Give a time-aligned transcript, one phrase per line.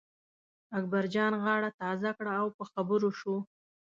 [0.77, 3.35] اکبرجان غاړه تازه کړه او په خبرو شو.